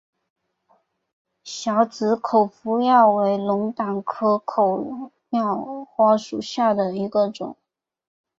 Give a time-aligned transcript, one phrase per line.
[1.43, 2.49] 小籽口
[2.81, 7.55] 药花为龙胆科口药花属下的一个种。